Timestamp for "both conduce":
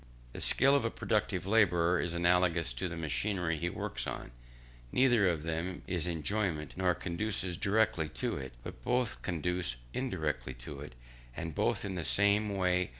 8.83-9.75